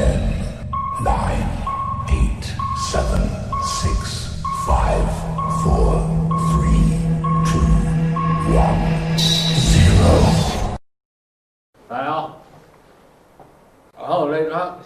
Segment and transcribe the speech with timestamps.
[0.00, 0.16] Ten,
[1.04, 1.44] nine,
[2.08, 2.44] eight,
[2.90, 3.20] seven,
[3.82, 5.04] six, five,
[5.60, 6.00] four,
[6.48, 6.88] three,
[7.44, 7.68] two,
[8.56, 8.80] one,
[9.58, 10.08] zero.
[11.90, 12.32] 来啊，
[13.98, 14.76] 然后嘞，然后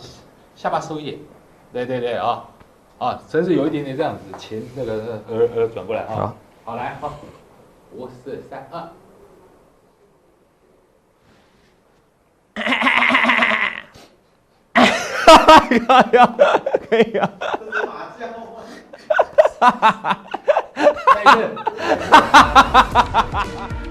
[0.56, 1.18] 下巴收一点，
[1.72, 2.42] 对对对啊，
[2.98, 6.34] 啊，真是有一点点这样子，前那个耳耳转过来啊，好，
[6.64, 7.12] 好来好，
[7.92, 8.82] 五四三二。
[15.60, 16.34] 可以啊，
[16.90, 17.30] 可以啊。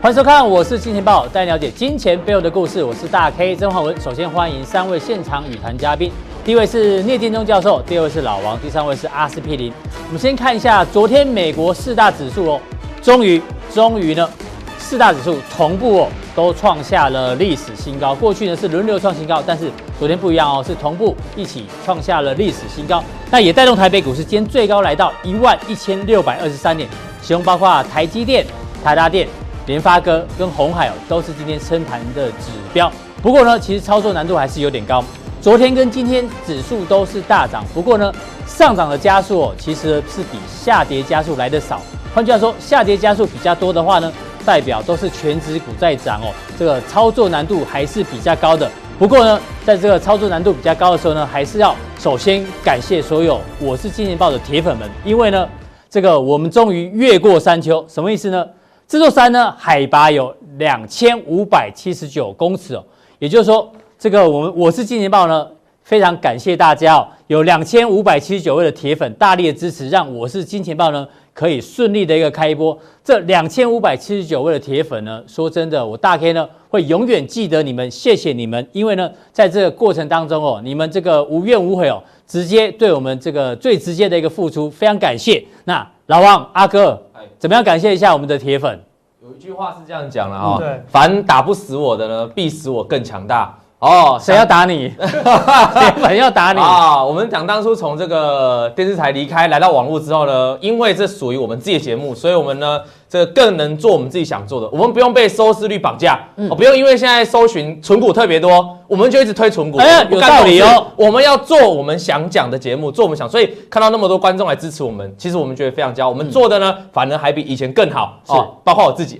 [0.02, 2.84] 欢迎收看，我是金钱豹，带你了解金钱背后的故事。
[2.84, 3.98] 我是大 K 曾焕文。
[4.02, 6.12] 首先欢迎三位现场语谈嘉宾，
[6.44, 9.72] 第一位是聂建中教授，第二位是老王，第三位是阿司匹林。
[10.08, 12.60] 我们先看一下昨天美国四大指数哦，
[13.02, 13.42] 终于，
[13.74, 14.30] 终于呢，
[14.78, 16.10] 四大指数同步哦。
[16.36, 18.16] 都创下了历史新高。
[18.16, 23.04] 过去呢是轮流创新高，但是昨天不一样哦，是同步一起创下了历史新高。
[23.30, 26.90] 那也带动台北股市今天最高来到一万一千六百二十三点，
[27.22, 28.46] 其中包括台积电、
[28.84, 29.28] 台达电、
[29.66, 32.92] 联发科跟鸿海哦，都是今天升盘的指标。
[33.22, 35.04] 不过呢，其实操作难度还是有点高。
[35.42, 38.14] 昨天跟今天指数都是大涨，不过呢，
[38.46, 41.82] 上涨的加速哦，其实是比下跌加速来得少。
[42.16, 44.12] 换句话说，下跌加速比较多的话呢，
[44.46, 48.70] 代表都是全值股在涨哦，这个操作难度还是比较高的。
[49.00, 55.50] 不过呢，在这个操作难度比较高的时候呢，还是要首先感谢所有我是金钱豹的铁粉们，因为呢，
[55.90, 58.46] 这个我们终于越过山丘，什么意思呢？
[58.88, 62.84] 这座山呢，海拔有两千五百七十九公尺哦，
[63.18, 65.48] 也就是说，这个我们我是金钱豹呢，
[65.84, 71.08] 非常感谢大家哦，有两千五百七十九位的铁粉大力的支持，让我是金钱豹呢。
[71.34, 85.44] 可以顺利的一个开一波，这两千五百七十九位的铁粉呢，说真的，我大 K 呢会永远记得你们，谢谢你们，因为呢，在这个过程当中哦，你们这个无怨无悔哦，直接对我们这个最直接的一个付出，非常感谢。
[85.66, 87.02] 那老王阿哥，
[87.40, 88.80] 怎么样感谢一下我们的铁粉？
[89.24, 93.58] 有一句话是这样讲的啊，对，凡打不死我的呢，必使我更强大。
[93.84, 94.94] 哦，谁要打你？
[96.08, 97.04] 谁要打你啊？
[97.04, 102.80] 我们讲当初从这个电视台离开，来到网络之后呢，因为这属于我们自己的节目，所以我们呢。
[103.14, 109.80] 这个更能做我们自己想做的，我们不用被收视率绑架，嗯、哦，不用因为现在搜寻存股特别多，我们就一直推存股。
[110.10, 110.88] 有道理哦。
[110.96, 116.10] 我们要做我们想讲的节目，做我们想，所以看到那么多观众来支持我们，其实我们觉得非常骄傲。
[116.10, 119.16] 我们做的呢，嗯、反而还比以前更好，是哦，包括我自己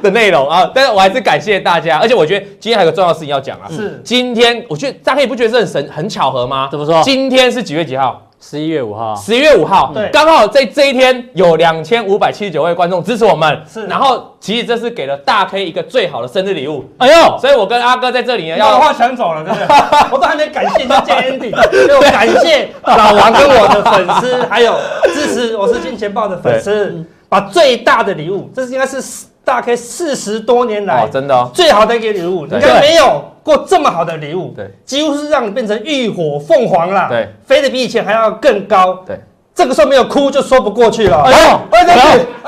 [0.00, 0.70] 的内容啊。
[0.72, 3.66] 但是我还是感谢大家，而且我觉得今天还有个重要的事情要讲啊。
[3.68, 6.68] 是，今天我觉得大家也不觉得这很神很巧合吗？
[6.70, 7.02] 怎么说？
[7.02, 8.22] 今天是几月几号？
[8.42, 19.66] 十一月五号，十一月五号，对，刚好在这一天有两千五百七十九位观众支持我们，是，然后其实这是给了大 K 一个最好的生日礼物，哎呦，所以我跟阿哥在这里呢，要把话抢走了，对不对？
[20.10, 21.50] 我都还没感谢他见 ending，
[21.86, 24.74] 就 感谢老王跟我的粉丝，还有
[25.14, 29.02] 支持我是金钱豹的粉丝，把最大的礼物，这是应该是
[29.44, 33.24] 大 K 四十多年来真的哦最好的一个礼物，应该没有。
[33.42, 39.18] 过这么好的礼物，对，几乎是让你变成浴火凤凰了，对，飞得比以前还要更高，对，
[39.54, 41.22] 这个时候没有哭就说不过去了。
[41.22, 41.60] 哎呦，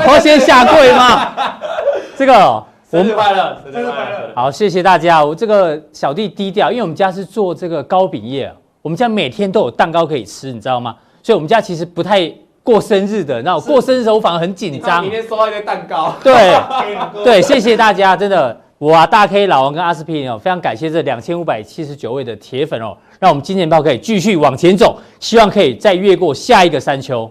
[0.06, 1.32] 我要先下跪吗？
[2.14, 4.32] 这个生日快乐，生日快乐！
[4.36, 5.24] 好，谢谢大家。
[5.24, 10.94] 我这个小弟低调，因为我们家是做这个糕饼业，我们家每天都有蛋糕可以吃，你知道吗？
[11.22, 12.30] 所以我们家其实不太
[12.62, 13.40] 过生日的。
[13.42, 15.02] 那我过生日的时候我反而很紧张。
[15.02, 16.14] 明天收到一堆蛋糕。
[16.22, 16.54] 对，
[17.24, 18.58] 对，谢谢大家，真的。
[18.78, 27.30] 我啊，大 K 老王跟阿斯匹林哦，非常感谢这两千五百七十九位的铁粉哦，让我们金钱豹可以继续往前走，希望可以再越过下一个山丘。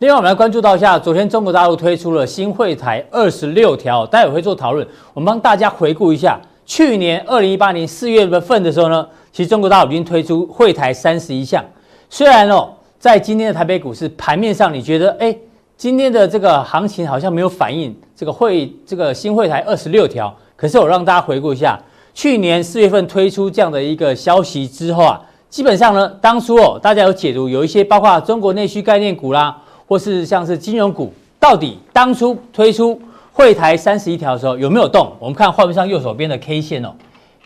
[0.00, 4.84] 另外，我们来关注到一下，昨天中国大陆推出了新会台二十六条，待会会做讨论。
[5.14, 6.36] 我们帮大家回顾一下，
[6.66, 11.64] 去年二零一八年四月份的时候呢，其实中国大陆已经推出会台三十一项。
[12.10, 15.32] 虽然哦，在今天的台北股市盘面上，你觉得哎，
[15.76, 20.34] 今天的这个行情好像没有反映这个会这个新会台二十六条。
[20.56, 21.80] 可是我让大家回顾一下，
[22.12, 29.56] 去年四月份推出这样的一个消息之后啊，基本上呢，当初哦，大家有解读有一些包括中国内需概念股啦，
[29.86, 33.00] 或是像是金融股，到底当初推出
[33.32, 35.12] 会台三十一条的时候有没有动？
[35.20, 36.92] 我们看画面上右手边的 K 线哦，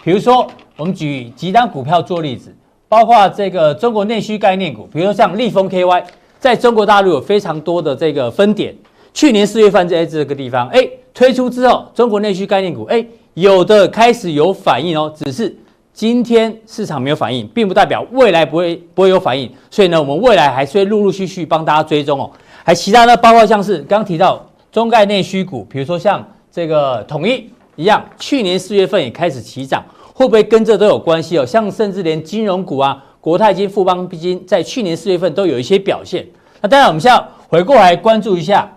[0.03, 0.47] 比如说
[0.79, 2.51] 我们举几档股票做例子，
[2.93, 6.05] 包括这个中国内需概念股，比如说像利丰 KY，
[6.39, 8.75] 在中国大陆有非常多的这个分点，
[9.15, 10.87] 去年四月份在这个地方，哎。
[11.15, 13.05] 推出之后，中国内需概念股，哎，
[13.35, 15.55] 有的开始有反应哦，只是
[15.93, 19.51] 今天市场没有反应，并不代表未来不会不会有反应。
[19.71, 22.31] 所以呢，我们未来还是会陆陆续续帮大家追踪哦。
[22.65, 27.47] 还其他的，包括像是刚刚提到中概内需股，比如说像这个统一
[27.77, 31.47] 一样，去年四月份也开始起涨，会不会跟这都有关系哦？
[31.47, 36.27] 像甚至连金融股啊、国泰金、富邦金在去年四月份都有一些表现。
[36.61, 38.71] 那当然，我们现在回过来关注一下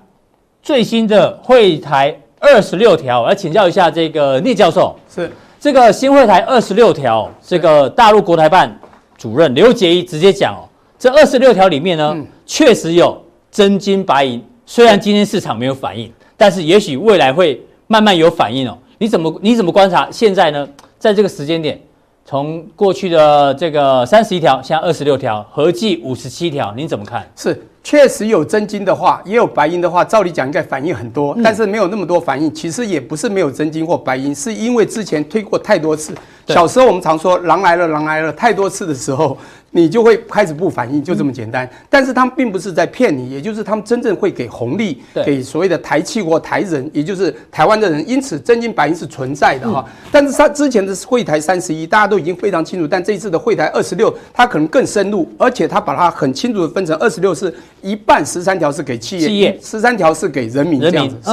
[0.63, 4.95] 最新的会台二十六条，我来请教一下这个聂教授。
[5.13, 8.79] 是这个新会台二十六条，这个大陆国台办
[9.17, 10.65] 主任刘杰一直接讲哦，
[10.97, 13.21] 这二十六条里面呢，嗯、确实有
[13.51, 14.43] 真金白银。
[14.65, 18.77] 虽然今天市场没有反应，但是也许未来会慢慢有反应哦。
[18.97, 20.67] 你怎么你怎么观察现在呢？
[21.05, 21.79] 在这个时间点，
[22.25, 27.23] 从过去的这个三十一条，现在二十六条，合计五十七条，您怎么看？
[27.35, 27.61] 是。
[27.83, 32.51] 确实有真金的话，也有白银的话，照理讲应该反应很多，但是没有那么多反应。
[32.51, 36.11] 其实也不是没有真金或白银，是因为之前推过太多次。
[36.47, 39.37] 小时候我们常说“狼来了，狼来了”，太多次的时候，
[39.75, 41.69] 你就会开始不反应，就这么简单。
[41.89, 48.07] 但是他们并不是在骗你，也就是他们真正会给红利，给所谓的台企或台人，也就是台湾的人。
[48.07, 49.83] 因此，真金白银是存在的哈。
[50.13, 52.87] 但是他之前的会台三十一，大家都已经非常清楚。
[52.87, 57.53] 但这一次的会台二十六，他可能更深入，而且他把它很清楚的分成二十六是。
[57.81, 61.31] 一半十三条是给企业，企业十三条是给人民，这样子是。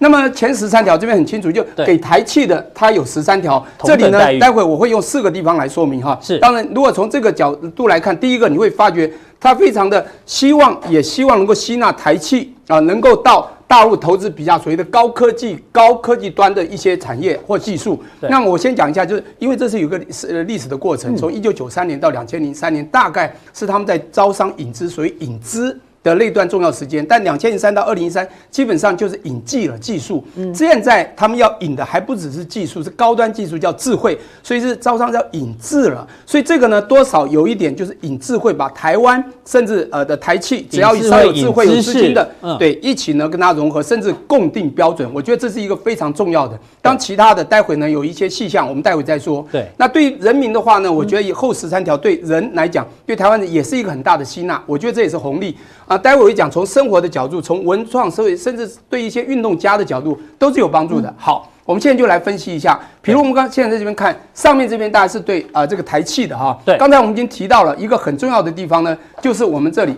[0.00, 3.64] 那么前十三条这边很清楚，就给台企的，它有十三条。
[3.82, 6.16] 这里呢，待会我会用四个地方来说明哈。
[6.22, 18.00] 是，当然，如果从这个角度来看，第一个你会发觉，它非常的希望，也希望能够吸纳台企啊，能够到大陆投资比较所谓的高科技、高科技端的一些产业或技术。
[18.20, 25.76] 那么我先讲一下，就是因为这是有个是历史的过程，从一九九三年到两千零三年，大概是他们在招商引资，所以引资。
[26.08, 30.24] 的那段重要时间，但两千零三到二零一三基本上就是引技了技术。
[30.36, 36.06] 嗯，现在他们要引的还不只是技术，是高端技术叫智慧，所以是招商要引智了。
[36.24, 42.28] 所以这个呢，多少有一点就是引智慧，把台湾甚至呃的台企，只要稍有智慧有资金的，
[42.58, 45.08] 对，一起呢跟它融合，甚至共定标准。
[45.12, 46.58] 我觉得这是一个非常重要的。
[46.80, 49.46] 当其他的待会呢有一些细项，我们待会再说。
[49.52, 54.62] 对，那对于人民的话呢，我觉得以后十三条对人来讲，对台湾也是一个很大的吸纳。
[54.66, 55.56] 我觉得这也是红利。
[55.86, 61.12] 啊，待会我会讲，从生活的角度，从文创社会，甚至对一些运动家的角度，都是有帮助的。
[61.18, 62.78] 好，我们现在就来分析一下。
[63.02, 66.58] 比如我们刚现在在这边看，上面这边大家是对啊、呃、这个台气的哈。
[66.64, 66.76] 对。
[66.78, 69.94] 刚才我们已经提到了一个很重要的地方呢，就是我们这里，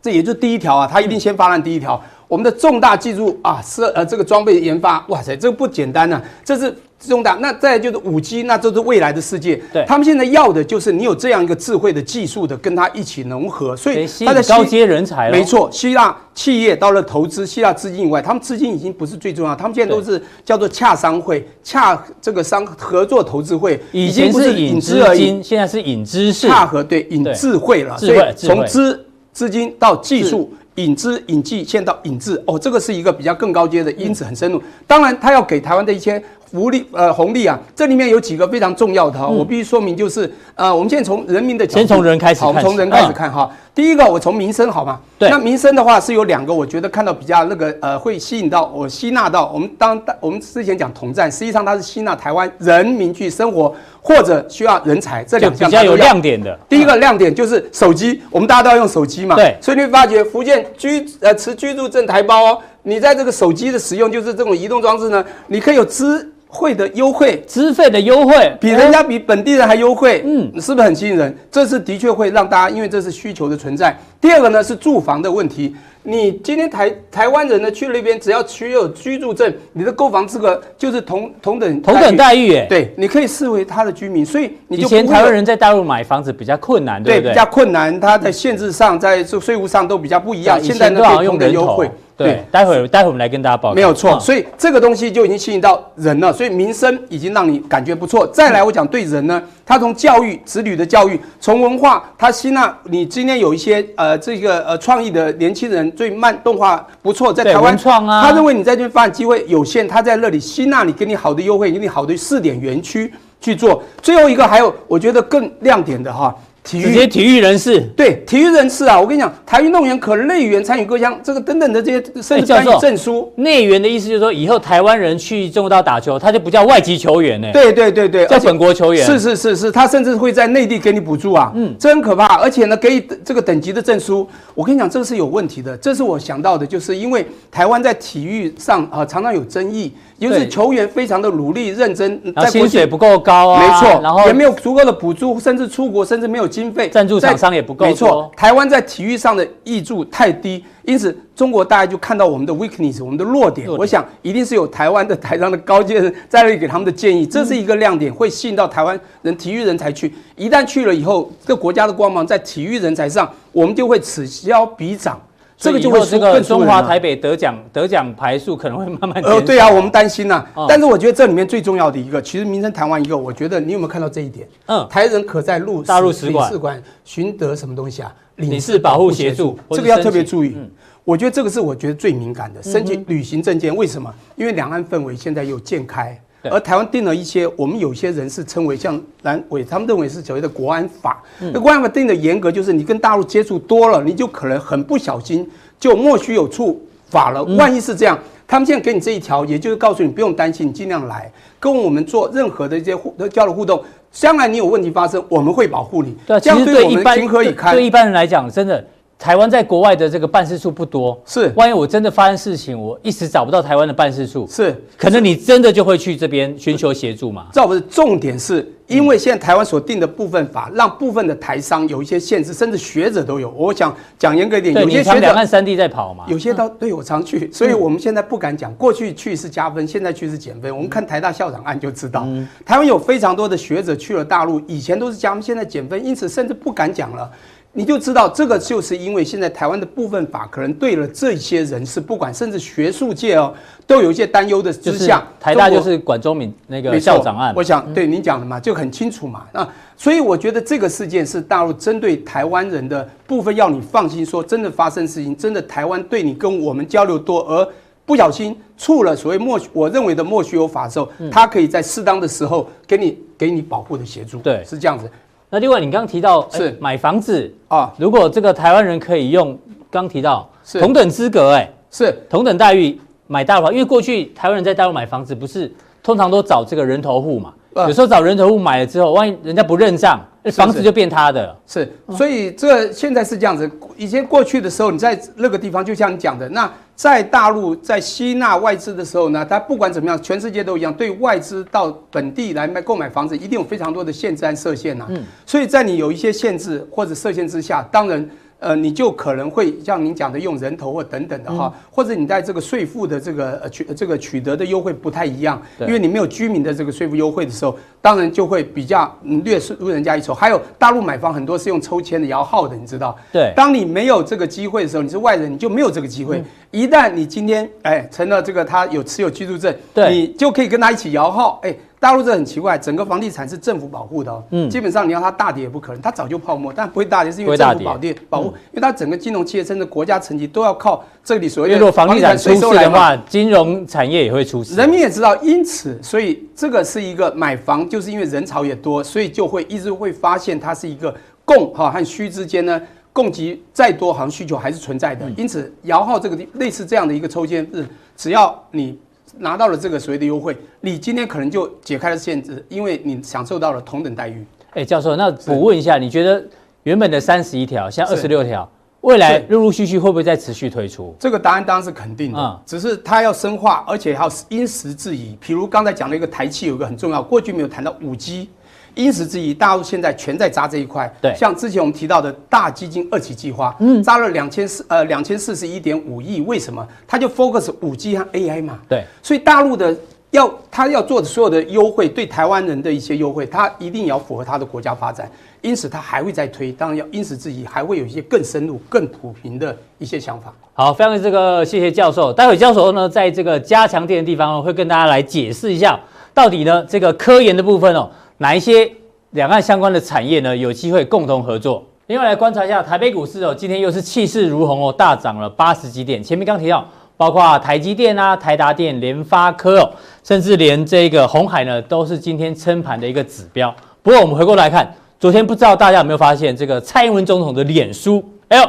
[0.00, 2.00] 这也就是第一条啊，它一定先发烂第一条。
[2.28, 6.74] 我们的重大技术啊，是呃这个装备研发，哇塞，这个不简单呐、啊，这是。
[6.98, 9.60] 重大，那再就是五 G，那这是未来的世界。
[9.72, 15.30] 对，他们现在要的就是你有这样一个智慧的技术的，跟它一起融合，所以它的高阶人才。
[15.30, 30.50] 没错，希腊企业到了投资，希腊资金以外，他们资金已经不是最重要，他们现在都是叫做洽商会，洽这个商合作投资会，已经不是引资而已，现在是引知识，洽合对引智慧了，所以从资资金到技术。
[30.76, 34.62] 引资引技，现在到引智哦，这个是一个比较更高阶的，因此很深入。
[34.86, 43.50] 当然，他要给台湾的一些福利呃红利啊，这里面有几个非常重要的哈，我必须说明就是呃，我们现在从人民的角度，先从人开始，好，从人开始看哈。
[43.74, 44.98] 第一个，我从民生好吗？
[45.18, 45.28] 对。
[45.28, 56.58] 那民生的话是有两个，我觉得看到比较那个呃，会吸引到我吸纳到我们当我们之前讲统战，实际上它是吸纳台湾人民去生活或者需要人才这两项比较有亮点的。
[56.70, 59.36] 第一个亮点就是手机，我们大家都要用手机嘛。
[59.36, 59.54] 对。
[59.60, 66.26] 所以你会发觉福建居呃持居住证台胞哦，你在这个手机的使用，就是这种移动装置呢，你可以有资
[66.60, 71.36] 费的优惠，资费的优惠比人家比本地人还优惠，嗯，是不是很吸引人？
[71.50, 73.96] 这是的确会让大家，因为这是需求的存在。
[74.20, 75.74] 第二个呢是住房的问题。
[76.08, 87.22] 你今天台台湾人呢去那边，只要持有居住证，你的购房资格就是同同等同等待遇，哎，对，你可以视为他的居民，所以你就以前台湾人在大陆买房子比较困难，对不对？
[87.22, 90.62] 对，比较困难，他在限制上，在这税务上都比较不一样。
[90.62, 91.90] 现在呢，可以同等优惠。
[92.16, 93.74] 对，待会待会我们来跟大家报告。
[93.74, 98.26] 没有错，所以这个东西就已经吸引到人了，所以民生已经让你感觉不错。
[98.28, 113.82] 再来，我讲对人呢，他从教育、子女的教育，从文化，他吸纳你今天有一些呃这个呃创意的年轻人，最慢动画不错，在台湾创啊，他认为你在这边发展机会有限，他在那里吸纳你，给你好的优惠，给你好的试点园区去做。
[114.00, 116.34] 最后一个还有我觉得更亮点的哈。
[116.66, 123.32] 体育直接体育人士对体育人士啊，我跟你讲，台运动员可内援参与各项这个等等的这些甚至参与证书。
[123.36, 127.48] 内援的意思就是说，以后台湾人去中国大陆打球，他就不叫外籍球员呢。
[127.52, 129.06] 对对对对，叫本国球员。
[129.06, 131.52] 是是是是，他甚至会在内地给你补助啊。
[131.54, 132.26] 嗯，这很可怕。
[132.38, 135.76] 而且呢，给予这个等级的证书，我跟你讲，这个是有问题的。
[135.76, 139.92] 这是我想到的，就是因为台湾在体育上啊常常有争议。
[140.18, 153.66] 就是球员非常的努力认真，在薪水不够高啊，没错，然后也没有足够的补助，甚至出国，甚至没有经费，赞助厂商也不够没错，台湾在体育上的挹注太低，因此中国大家就看到我们的 weakness，我们的弱点。
[153.66, 160.14] 弱点我想一定是有台湾的台上的高阶人在那里给他们的建议，这是一个亮点，会吸引到台湾人体育人才去。
[160.36, 165.20] 一旦去了以后，这个国家的光芒在体育人才上，我们就会此消彼长。
[165.56, 170.50] 这个就会这个中华台北得奖得奖牌数可能会慢慢呃，对啊，我们担心呐、啊。
[170.54, 174.46] 哦、但是我觉得这里面最重要的一个，其实名称谈完一个，我觉得你有没有看到这一点？
[174.66, 178.14] 嗯，台人可在陆大陆使馆使馆寻得什么东西啊？
[178.36, 180.52] 领事保护协助，这个要特别注意。
[180.56, 180.70] 嗯、
[181.04, 183.74] 我觉得这个是我觉得最敏感的，申请旅行证件。
[183.74, 184.12] 为什么？
[184.36, 186.20] 因为两岸氛围现在又渐开。
[186.50, 191.22] 而台湾定了一些，我们有些人是称为像蓝委，他们认为是所谓的国安法。
[191.38, 195.48] 那国安法定的严格，就是你跟大陆接触多了，你就可能很不小心
[195.78, 197.42] 就莫须有触法了。
[197.56, 203.82] 万一是这样，他们现在给你这一条，也就是告诉你不用担心，你尽量来跟我们做任何的一些互交流互动。
[204.12, 206.16] 将来你有问题发生，我们会保护你。
[206.26, 207.74] 对，这样对我们情何以堪？
[207.74, 208.82] 对一般人来讲，真的。
[209.18, 211.50] 台湾在国外的这个办事处不多，是。
[211.56, 214.76] 万一我真的发生事情，我一时找不到台湾的办事处，是。
[214.96, 217.46] 可能你真的就会去这边寻求协助嘛？
[217.52, 223.50] 这不是重点，是因为现在台湾所定的部分法，让部分的台商有一些限制，甚至学者都有。
[223.50, 228.72] 我想讲严格一点，有些学者两岸三地在跑嘛，有些都对我常去，所以我们现在不敢讲。
[228.74, 230.74] 过去去是加分，现在去是减分。
[230.74, 232.28] 我们看台大校长案就知道，
[232.66, 237.30] 台湾有非常多的学者去了大陆，以前都是加分，现在减分，因此甚至不敢讲了。
[237.76, 243.52] 你就知道这个就是因为现在台湾的部分法可能对了这些人士，不管甚至学术界哦，
[243.86, 245.22] 都有一些担忧的之下。
[245.38, 249.46] 台大就是管中闵那个校长案，我想对您讲的嘛，就很清楚嘛。
[249.52, 257.68] 那所以我觉得这个事件是大陆针对台湾人的部分，要你放心说，真的发生事情，真的台湾对你跟我们交流多，而
[258.06, 264.38] 不小心触了所谓莫我认为的莫须有法的时候，他可以在适当的时候给你给你保护的协助。
[264.38, 265.10] 对，是这样子。
[265.50, 266.76] 那另外，你刚刚提到是。
[266.80, 269.58] 买房子啊，如果这个台湾人可以用
[269.90, 272.12] 刚提到同等资格，哎，是。
[272.28, 275.72] 同等待遇买大陆房，因为过去台湾人在大陆买房子不是
[276.02, 280.20] 通常都找这个人头户嘛，有时候找人头户买了之后，万一人家不认账。
[280.52, 283.68] 房子就变他的，是，所以这现在是这样子。
[283.96, 295.06] 以前过去的时候，你在那个地方，就像你讲的，那在大陆在吸纳外资的时候呢，它不管怎么样，全世界都一样，对外资到本地来卖购买房子，一定有非常多的限制和设限呐。
[295.10, 298.28] 嗯，所以在你有一些限制或者设限之下，当然。
[298.58, 310.32] 呃，你就可能会像您讲的用人头或等等的哈，嗯、或者你在这个税负的这个呃取这个取得的优惠不太一样，因为你没有居民的这个税负优惠的时候，当然就会比较略输人家一筹。
[310.32, 313.14] 还有大陆买房很多是用抽签的摇号的，你知道？
[313.30, 313.52] 对。
[313.54, 316.38] 当你没有这个机会的时候，你是外人，你就没有这个机会。
[316.38, 321.76] 嗯、一旦你今天哎成了这个他有持有居住证，对，你就可以跟他一起摇号哎。
[322.06, 331.76] 大陆这很奇怪，整个房地产是政府保护的哦，嗯，基本上你要它大跌也不可能，它早就泡沫，但不会大跌是因为政府保跌保护，因为它整个金融企业甚至国家层级都要靠这里所谓的。
[331.76, 334.76] 如果房地产出事的话，金融产业也会出事。
[334.76, 341.12] 人民也知道，因此，所以这个是一个买房，就是因为人潮也多，所以就会一直会发现它是一个
[341.44, 342.80] 供哈和需之间呢，
[343.12, 345.28] 供给再多，好像需求还是存在的。
[345.36, 347.84] 因此，摇号这个地类似这样的一个抽签是，
[348.16, 348.96] 只要你。
[349.38, 354.44] 拿到了这个所谓的优惠，你今天可能就解开了限制，因为你享受到了同等待遇。
[354.72, 356.44] 哎，教授，那补问一下，你觉得
[356.82, 358.68] 原本的三十一条，像二十六条，
[359.00, 361.14] 未来陆陆续续会不会再持续推出？
[361.18, 365.36] 这个答案当然是肯定的，嗯，只是它要深化，而且还要因时制宜。
[365.40, 368.48] 比如刚才讲了一个台气，有一个很重要，过去没有谈到五 G。
[368.96, 371.08] 因时制宜，大陆现在全在扎这一块。
[371.22, 376.84] 对，像之前我们提到的大基金二期计划，嗯，扎了两千四呃两千四十一点五亿，为什么？
[377.06, 378.78] 它就 focus 五 G 和 AI 嘛。
[378.88, 379.96] 对，所以大陆的
[380.30, 385.30] 要他要做的所有的优惠，对台湾人的一些优惠，它一定要符合它的国家发展。
[385.62, 390.52] 因此，它还会再推，当然要因时制宜，还会有一些更深入、更普平的一些想法。
[390.74, 392.32] 好，非常这个谢谢教授。
[392.32, 395.98] 待会教授呢，在这个加强店的地方会跟大家来解释一下，
[396.36, 398.10] 到底呢这个科研的部分哦。
[398.36, 398.92] 哪一些
[399.30, 400.54] 两岸相关的产业呢？
[400.54, 401.82] 有机会共同合作。
[402.08, 406.22] 另外来观察一下台北股市哦，今天又是气势如虹哦，大涨了八十几点。
[406.22, 409.90] 前面刚提到，包括台积电啊、台达电、联发科哦，
[410.22, 413.74] 甚至连这个鸿海呢，都是今天撑盘的一个指标。
[414.02, 418.68] 不过我们回过来看，昨天不知道大家有没有发现，这个蔡英文总统的脸书，哎呦，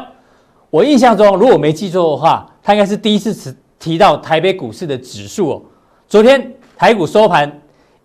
[0.69, 5.61] 我印象中如果没记错的话，他应该是第一次提提到台北股市的指数哦。
[6.07, 7.51] 昨天台股收盘。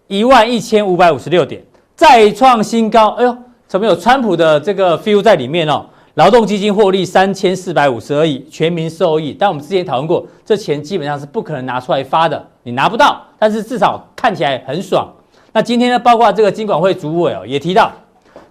[0.09, 1.63] 一万一千五百五十六点，
[1.95, 3.09] 再创新高。
[3.11, 3.35] 哎呦，
[3.67, 5.87] 怎么有川普的这个 feel 在里面哦？
[6.15, 9.35] 劳动基金获利三千四百五十二亿，全民受益。
[9.39, 13.23] 但我们之前讨论过，这钱基本上是不可能拿出来发的，你拿不到。
[13.39, 15.11] 但是至少看起来很爽。
[15.53, 17.91] 那今天呢，包括这个金管会主委哦，也提到，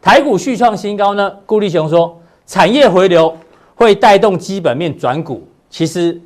[0.02, 1.32] 台股续创新高呢？
[1.46, 3.38] 顾立雄说，产业回流
[3.76, 5.48] 会带动基本面转股。
[5.70, 6.20] 其实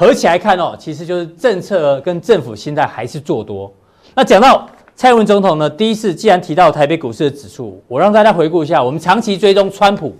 [0.00, 3.68] 合起来看哦，其实就是政策跟政府现在还是做多。
[4.14, 4.64] 那讲到
[4.94, 10.14] 蔡英文总统呢，第一次既然提到台北股市的指数，我让大家回顾一下，我们长期追踪川普，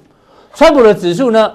[0.52, 1.52] 川普的指数呢，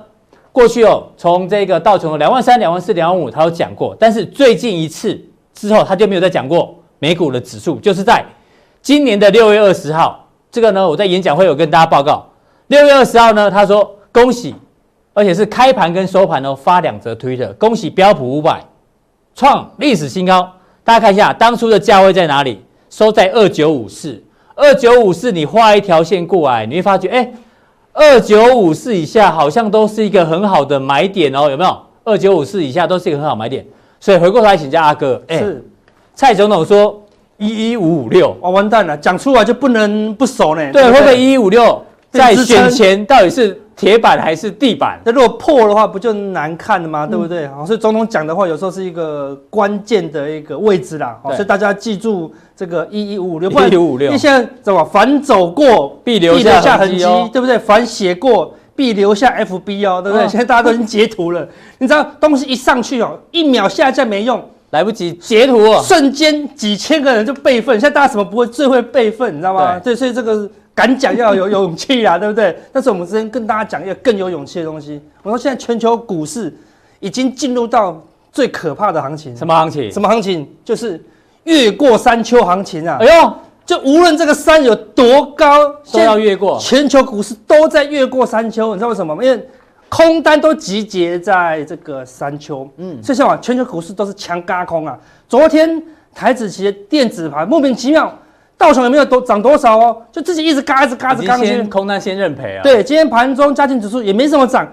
[0.54, 5.20] 过去哦，从这个道琼的两万三、两万四、两万五，他有讲过，但是最近一次
[5.54, 8.24] 之后，他就没有再讲过美股的指数，就是在
[8.82, 12.26] 今年的六月二十号，这个呢，我在演讲会有跟大家报告，
[12.68, 14.56] 六月二十号呢，他说恭喜，
[15.14, 18.64] 而且是开盘跟收盘哦发两则推特，恭喜标普五百
[19.36, 20.52] 创历史新高，
[20.84, 24.24] 大家看一下当初的价位在哪里，收在二九五四，
[24.56, 27.32] 二九五四，你画一条线过来，你会发觉，哎。
[27.96, 31.80] 二九五四以下好像都是一个很好的买点哦，有没有？
[32.04, 33.64] 二九五四以下都是一个很好买点，
[34.00, 35.64] 所以回过头来请教阿哥，哎，是
[36.16, 37.00] 蔡总统说
[37.38, 40.72] 一一五五六，哇，完蛋了，讲出来就不能不熟呢。
[40.72, 43.60] 对，会不会一一五六在选前到底是？
[43.76, 45.00] 铁板还是地板？
[45.04, 47.08] 那如果破的话，不就难看了吗？
[47.08, 47.48] 对不对？
[47.48, 51.20] 好，所以总统讲的话，有时候是一个关键的一个位置啦。
[51.24, 54.06] 好，所以大家记住这个一一五五六，一一五六。
[54.06, 54.86] 因为现在怎么？
[54.86, 57.04] 反走过必留下痕迹，
[57.34, 57.58] 对不对？
[57.58, 60.28] 反写过必留下 FB 哦，对不对？
[60.28, 61.46] 现在大家都已经截图了。
[61.80, 64.40] 你知道东西一上去哦，一秒下架没用，
[64.70, 67.78] 来不及截图，瞬间几千个人就备份。
[67.80, 68.46] 现在大家什么不会？
[68.46, 69.80] 最会备份，你知道吗？
[69.80, 70.48] 对，所以这个。
[70.76, 72.58] 敢讲要有勇气啊，对不对？
[72.72, 75.00] 但是我们之前跟大家讲一个更有勇气的东西。
[75.22, 76.52] 我说现在全球股市
[77.00, 78.02] 已经进入到
[78.32, 79.38] 最可怕的行情。
[79.38, 79.92] 什么行情？
[79.92, 80.50] 什么行情？
[80.66, 81.00] 就是
[81.44, 82.98] 越过山丘行情啊！
[83.00, 83.34] 哎呦，
[83.66, 86.58] 就无论这个山有多高，都要越过。
[86.60, 89.24] 全球股市都在越过山丘，你知道为什么吗？
[89.24, 89.48] 因为
[89.90, 92.68] 空单都集结在这个山丘。
[92.78, 94.98] 嗯，所以像全球股市都是强嘎空啊。
[95.30, 95.80] 昨天
[96.16, 98.12] 台子期的电子盘莫名其妙。
[98.64, 100.02] 道琼有没有多涨多少哦？
[100.10, 102.64] 就自己一直嘎，一直嘎，一直嘎，先空单先认赔啊。
[102.64, 104.66] 对，今天盘中加权指数也没什么涨，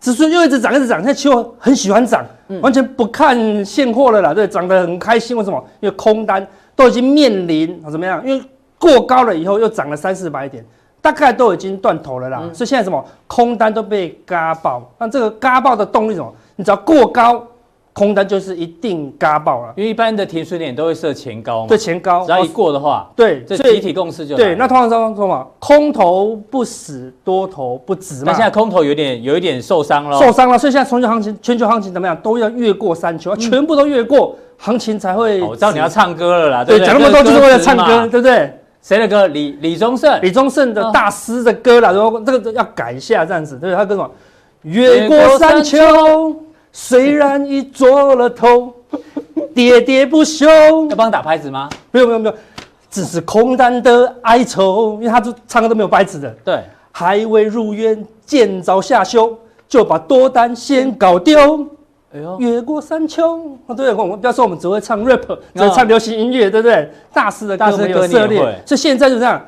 [0.00, 0.98] 指数又一直涨，一直涨。
[0.98, 4.34] 现在期货很喜欢涨，嗯、完全不看现货了啦。
[4.34, 5.36] 对，涨得很开心。
[5.36, 5.64] 为什么？
[5.78, 8.20] 因为空单都已经面临怎么样？
[8.26, 8.44] 因为
[8.76, 10.64] 过高了以后又涨了三四百点，
[11.00, 12.40] 大概都已经断头了啦。
[12.42, 13.04] 嗯、所以现在什么？
[13.28, 14.82] 空单都被嘎爆。
[14.98, 16.34] 那这个嘎爆的动力什么？
[16.56, 17.46] 你只要过高。
[17.98, 21.66] 空单就是一定嘎爆了，因为一般的停损点都会设前高嘛。
[21.66, 24.54] 对，前高，只要一过的话，对，这集体共识就对。
[24.54, 28.22] 那通常说说嘛，空头不死，多头不止嘛。
[28.26, 30.56] 那现在空头有点有一点受伤了，受伤了。
[30.56, 32.16] 所以现在全球行情，全球行情怎么样？
[32.22, 35.42] 都要越过山丘，全部都越过，行情才会。
[35.42, 38.52] 我知道你要唱歌了啦，对，讲那么多就是为了唱歌，对不对？
[38.80, 39.26] 谁的歌？
[39.26, 43.74] 李李宗盛，李宗盛的大师的歌啦，说这个要改一下这样子，对？
[43.74, 44.08] 他跟什么？
[44.62, 45.78] 越过山丘。
[46.72, 48.72] 虽然已做了头，
[49.54, 50.46] 喋喋不休。
[50.46, 51.68] 要帮他打拍子吗？
[51.90, 52.36] 不用不用不用，
[52.90, 54.94] 只是空单的哀愁。
[54.94, 56.30] 因为他就唱歌都没有拍子的。
[56.44, 59.36] 对，还未入院见着下修，
[59.68, 61.66] 就把多单先搞丢。
[62.14, 63.38] 哎呦，越过山丘。
[63.66, 65.20] 哦，对，我们不要说我们只会唱 rap，
[65.54, 66.90] 只会唱流行音乐，对不对？
[67.12, 69.44] 大师的歌没有涉猎，所以现在就这样，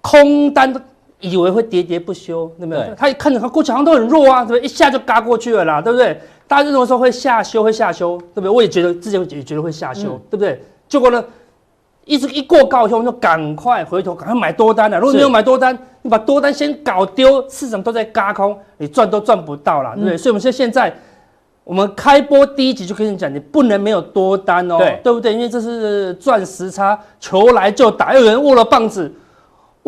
[0.00, 0.80] 空单的。
[1.20, 2.84] 以为会喋喋不休，对不对？
[2.84, 4.64] 对他一看着他过去好像都很弱啊，对不对？
[4.64, 6.16] 一下就嘎过去了啦，对不对？
[6.48, 8.48] 大家认为说会下修，会下修，对不对？
[8.48, 10.60] 我也觉得之前也觉得会下修，嗯、对不对？
[10.88, 11.22] 结果呢，
[12.06, 14.98] 一直一过高以后，就赶快回头，赶快买多单了。
[14.98, 20.16] 如果没有买多单，你把多单先搞丢，市场都在嘎空，你赚都赚不到了，对不对？
[20.16, 20.92] 嗯、所以我们现现在，
[21.64, 25.34] 我们开播第一集就跟你讲，你不能没有多单哦，对，对不对？
[25.34, 29.12] 因为这是赚时差，球来就打，又有人握了棒子。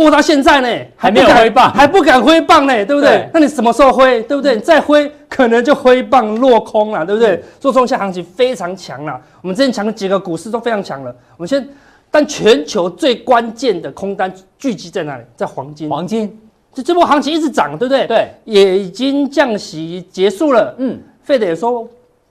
[0.00, 3.10] 握到现在呢，还没有挥棒，还不敢挥棒呢，对不对？
[3.10, 4.54] 对，那你什么时候挥，对不对？
[4.54, 7.42] 你再挥，可能就挥棒落空了，对不对？
[7.60, 11.14] 做中下行情非常强了，我们之前讲的几个股市都非常强了。
[11.36, 11.68] 我们先，
[12.10, 15.24] 但全球最关键的空单聚集在哪里？
[15.36, 15.90] 在黄金。
[15.90, 16.38] 黄金，
[16.72, 18.06] 就这波行情一直涨，对不对？
[18.06, 20.74] 对，也已经降息结束了。
[20.78, 21.86] 嗯，费德也说，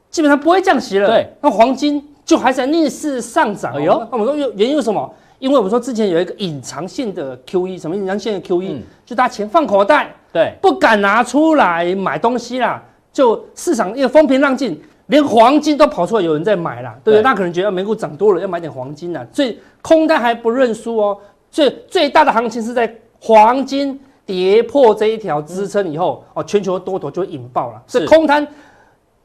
[0.09, 1.07] 基本上不会降息了。
[1.07, 3.75] 对，那黄金就还在逆势上涨。
[3.75, 5.07] 哎呦，那我们说原因为什么？
[5.39, 12.83] 因为我们说之前有一个隐藏性的 QE，什么隐藏性的 QE？、嗯、就大家钱放口袋，对，不敢拿出来买东西啦。
[13.11, 17.21] 就市场因为风平浪静，连黄金都跑出来，有人在买啦，对不对？
[17.23, 19.25] 那对可能觉得美股涨多了，要买点黄金啦。
[19.31, 21.17] 所以空单还不认输哦。
[21.49, 27.81] 所以最大的行情是在黄金跌破这一条支撑以后，哦，全球多头就会引爆了。
[27.87, 28.47] 所以空单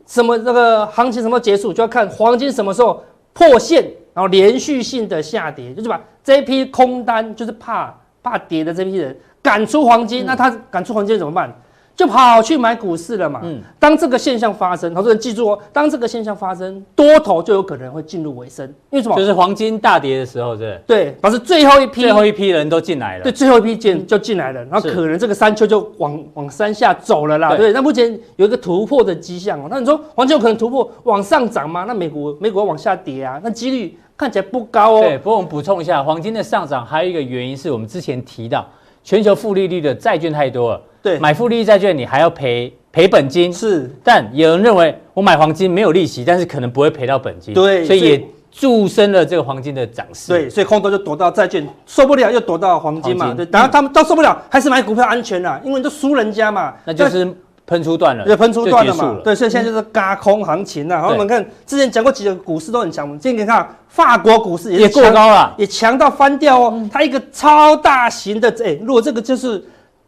[0.06, 3.84] 什么这个行情什么结束，就要看黄金什么时候破线。
[4.14, 10.24] 然后连续性的下跌，就是把这批空单，就是怕怕跌的这批人赶出黄金。
[10.24, 11.52] 嗯、那他赶出黄金怎么办？
[11.96, 13.40] 就跑去买股市了嘛。
[13.44, 18.66] 嗯，当这个现象发生，投资人记住哦，当这个现象发生，多头就有可能会进入尾声。
[18.90, 19.16] 因为什么？
[19.16, 20.80] 就是黄金大跌的时候，对。
[20.86, 23.22] 对，表示最后一批，最后一批人都进来了。
[23.22, 27.50] 对，最后一批进就进来了，然后可能这个山丘就往往山下走了啦。
[27.50, 29.68] 对，对，那目前有一个突破的迹象哦。
[29.70, 31.84] 那你说黄金有可能突破往上涨吗？
[31.86, 33.40] 那美股美股要往下跌啊？
[33.44, 35.00] 那几率看起来不高哦。
[35.00, 38.66] 对，不过我们补充一下，黄金的上涨还有一个原因是我们之前提到，
[39.04, 40.80] 全球负利率的债券太多了。
[41.04, 43.90] 对，买负利率债券你还要赔赔本金，是。
[44.02, 50.32] 但有人认为我买黄金没有利息，但是可能不会赔到本金，对，所以也助升了这个黄金的涨势。
[50.32, 53.26] 对，所以空头就躲到债券，受不了又躲到黄金嘛。
[53.26, 56.72] 金对，然后他们都受不了，还是买股票安全啦，因为你都输人家嘛。
[56.86, 57.28] 那就是
[57.66, 59.16] 喷出断了，就喷出断了嘛。
[59.22, 60.96] 对，所以现在就是轧空行情啦。
[60.96, 66.88] 然后我们看之前讲过几个股市都很强，我们今天看法国股市也过高了，也强到翻掉哦。
[66.90, 69.62] 它一个超大型的，哎，如果这个就是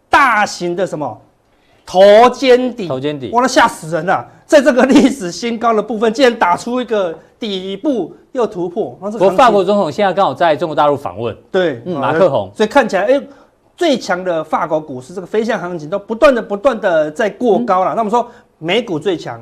[0.08, 1.20] 大型的什么？
[1.84, 4.26] 头肩底，头肩底，哇，那吓死人了！
[4.44, 8.90] 在这个历史新高的部分，竟然打出一个底部又突破。
[9.00, 13.22] 不过，法国总统现在刚好在中国大陆访问，对，嗯，马克宏，所以看起来，哎，
[13.76, 17.92] 最强的法国股市这个飞向行情都不断的、不断的在过高了。
[17.94, 19.40] 那我们说美股最强，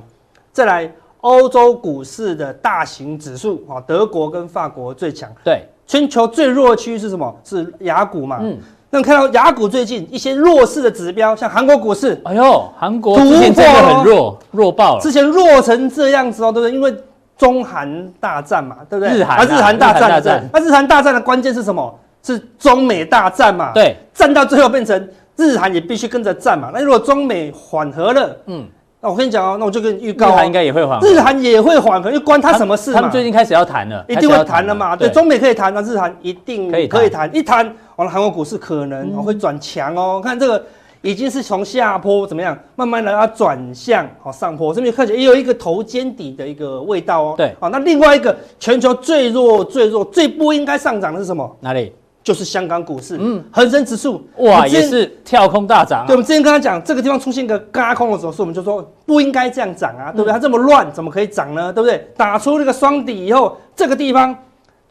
[0.53, 5.31] 再来欧洲股市的大型指数啊，德国跟法国最强。
[5.43, 7.35] 对，全球最弱的区域是什么？
[7.43, 8.41] 是雅股嘛？
[8.43, 8.59] 嗯。
[8.95, 15.01] 那看到雅股最近一些弱势的指标，像韩国股市，哎呦，韩国之前真的很弱，弱爆了。
[15.01, 16.73] 之前弱成这样子哦，对不对？
[16.73, 16.95] 因为
[17.37, 19.13] 中韩大战嘛，对不对？
[19.13, 20.41] 日韩啊，日韩大战，对。
[20.53, 21.93] 那日韩大战的关键是什么？
[22.23, 23.73] 是中美大战嘛？
[23.75, 26.71] 对，战到最后变成日韩也必须跟着战嘛。
[26.73, 28.65] 那如果中美缓和了，嗯。
[29.01, 32.97] 那我跟你讲哦，那我就跟你预告，日韩应该也会缓和，日韩也会缓和，因为关他什么事嘛？
[32.97, 34.95] 他们最近开始要谈了，一定会谈了嘛？
[34.97, 37.29] 对，中美可以谈，那日韩一定可以谈。
[37.37, 40.21] 一谈完了，韩国股市可能会转强哦。
[40.23, 40.65] 看这个
[41.03, 47.35] 已经是从下坡怎么样，慢慢的要转向好上坡，这边看起来也有一个头肩底的一个味道哦。
[47.37, 51.57] 对，好，那另外一个全球最弱、最弱、最不应该上涨的是什么？
[51.61, 51.93] 哪里？
[52.23, 56.07] 就是香港股市，嗯，恒生指数哇也是跳空大涨。
[56.07, 60.33] 对，我们之前跟他讲，这个地方出现一个嘎空的时候，我们就说不应该这样涨啊，对不对？
[60.33, 61.71] 它这么乱，怎么可以涨呢？
[61.71, 62.09] 对不对？
[62.17, 64.35] 打出那个双底以后，这个地方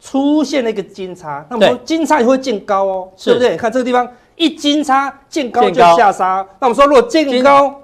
[0.04, 3.56] 出现了一个金叉，那我们说金叉也会见高哦，对不对？
[3.56, 7.74] 看这个地方一金叉见高就下杀，那我们说如果见高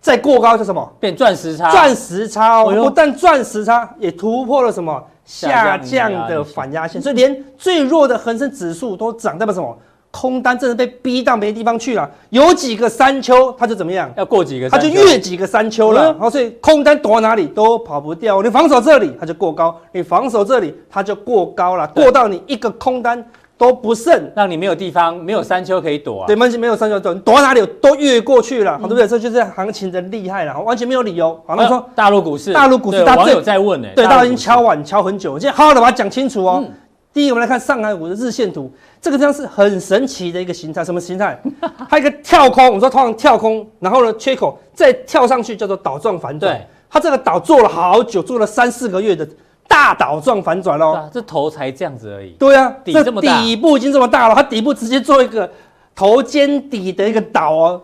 [0.00, 0.90] 再过高，是什么？
[0.98, 5.04] 变钻石叉，钻石叉哦，不但钻石叉也突破了什么？
[5.26, 9.76] 下降的反压线，所以连最弱的恒生指数都涨，代表什么？
[10.10, 12.10] 空单真的被逼到没地方去了。
[12.30, 14.10] 有几个山丘，它就怎么样？
[14.16, 16.04] 要过几个，它就越几个山丘了。
[16.04, 18.42] 然后所以空单躲哪里都跑不掉。
[18.42, 23.24] 你防守这里，它就过高；你防守这里，它就过高了，过到你一个空单。
[23.58, 26.26] 都不剩，让你没有地方，没有山丘可以躲啊。
[26.28, 29.04] 对，完全没有山丘躲，躲到哪里都越过去了，对不对？
[29.04, 31.36] 这就是行情的厉害了，完全没有理由。
[31.44, 36.62] 好，那说大陆股市，大陆股市，大家网友在问呢，对，大家已经敲碗敲很久，我今天好好的把它讲清楚哦。
[36.64, 36.72] 嗯、
[37.12, 41.40] 第一，我们来看上海股的日线图，这个地方是很神奇的一个形态，什么形态？
[41.88, 46.52] 它一个跳空，我们说通常跳空，然后呢缺口再跳上去，叫做倒状反转。
[46.52, 49.28] 对，它这个岛做了好久，做了三四个月的。
[49.70, 52.30] 大倒状反转喽，这头才这样子而已。
[52.38, 55.48] 对啊，底这么大，底部已经这么大了，它底部直接做一个
[55.94, 57.82] 头肩底的一个岛哦，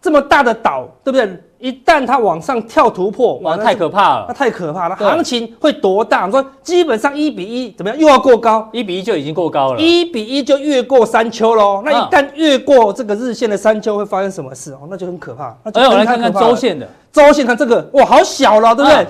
[0.00, 1.38] 这么大的岛，对不对？
[1.58, 4.96] 一旦它往上跳突破，哇，太可怕了，那太可怕了。
[4.96, 6.26] 行情会多大？
[6.26, 7.98] 我说基本上一比一怎么样？
[7.98, 11.82] 又要过高，一比一就已经过高了，一比一就越过山丘喽。
[11.84, 14.80] 那一旦越过这个日线的山丘，会发生什么事哦？
[14.90, 15.56] 那就很可怕。
[15.62, 19.06] 那，我来看看周线的，周线看这个，哇，好小了，对不对？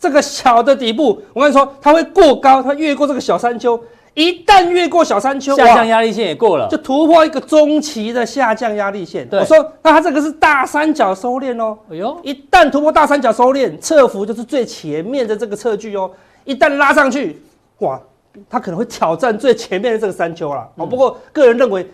[0.00, 3.80] 这个小的底部，我跟你说，它会过高，它越过这个小山丘，
[4.14, 9.28] 一旦越过小山丘，下降压力线也过了，就突破一个中期的下降压力线。
[9.32, 11.76] 我说，那它这个是大三角收敛哦。
[11.90, 16.10] 哎呦，一旦突破大三角收敛，侧幅就是最前面的这个测距哦。
[16.44, 17.42] 一旦拉上去，
[17.78, 18.00] 哇，
[18.48, 20.60] 它可能会挑战最前面的这个山丘了。
[20.76, 21.84] 哦、嗯，不过个人认为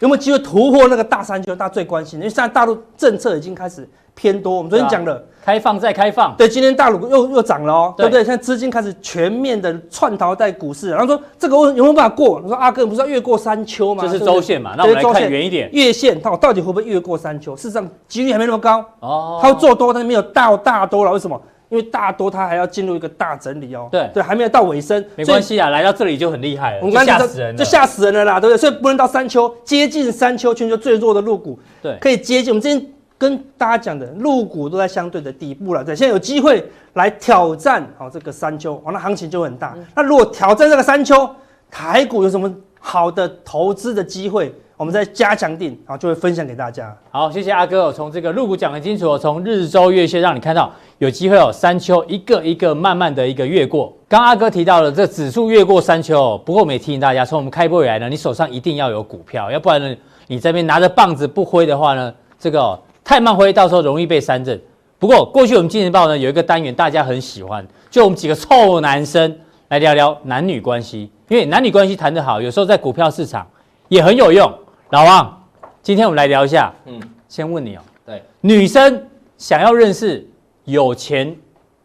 [0.00, 3.88] 有没有机会突破那个大山丘，大家最关心，因为现在大陆政策已经开始。
[4.20, 8.24] 偏多，我们昨天讲了，开放再开放，对，今天大陆又又涨了哦，对不对？
[8.24, 12.40] 现在资金开始全面的窜逃在股市，然后说这个有没有办法过？
[12.42, 14.02] 我说阿哥不是要越过山丘吗？
[14.04, 17.54] 这是周线嘛，那我们来看远一点，月线它到底会不会越过山丘？
[17.54, 21.40] 事实上几率还没那么高哦，它会做多，但是没有到大多了，为什么？
[21.68, 28.58] 因为大多它还要进入一个大整理哦，对对，还没有到尾声，没关系啊，来到这里就很厉害了，我们吓死人了，就吓死人了啦，对不对？
[28.58, 32.92] 所以不能到山丘，接近山丘，全球最弱的陆股，对，可以接近我们今天。
[33.20, 39.74] 跟大家讲的，陆股都在相对的底部了，对，现在有机会来挑战好这个山丘，哦，那行情就很大。
[39.96, 41.28] 那如果挑战这个山丘，
[41.68, 44.54] 台股有什么好的投资的机会？
[44.78, 46.96] 我们再加强錠，然后就会分享给大家。
[47.10, 53.92] 好，谢谢阿哥，从这个入股讲得清楚，从日周月线让你看到有机会哦山丘一个一个慢慢的一个越过。
[54.08, 59.96] 刚阿哥提到了这指数越过山丘，不过我们也提醒大家，从我们开播以来呢，你手上一定要有股票，要不然呢，
[60.28, 64.58] 你这边拿着棒子不挥的话呢，这个、太慢挥，到时候容易被三振。
[65.00, 69.36] 不过过去我们金钱豹呢有一个单元大家很喜欢，就我们几个臭男生
[69.70, 71.10] 来聊聊男女关系。
[71.26, 73.44] 因为男女关系谈得好，有时候在股票市场
[73.88, 74.48] 也很有用。
[74.90, 75.38] 老王，
[75.82, 76.72] 今天我们来聊一下。
[76.86, 76.98] 嗯，
[77.28, 80.26] 先问你哦，对，女生想要认识
[80.64, 81.36] 有钱